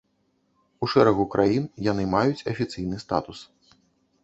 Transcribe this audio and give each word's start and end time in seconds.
У 0.85 0.89
шэрагу 0.93 1.25
краін 1.35 1.67
яны 1.91 2.03
маюць 2.15 2.45
афіцыйны 2.55 2.97
статус. 3.07 3.47